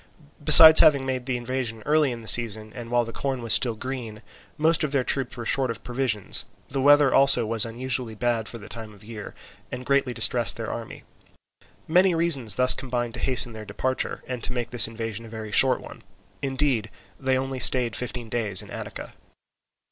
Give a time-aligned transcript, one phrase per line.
[0.43, 3.75] Besides having made their invasion early in the season, and while the corn was still
[3.75, 4.23] green,
[4.57, 8.57] most of their troops were short of provisions: the weather also was unusually bad for
[8.57, 9.35] the time of year,
[9.71, 11.03] and greatly distressed their army.
[11.87, 15.51] Many reasons thus combined to hasten their departure and to make this invasion a very
[15.51, 16.01] short one;
[16.41, 16.89] indeed
[17.19, 19.13] they only stayed fifteen days in Attica.